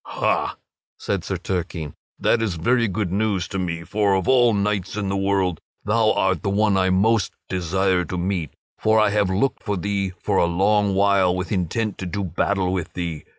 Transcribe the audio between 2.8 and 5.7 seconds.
good news to me, for of all knights in the world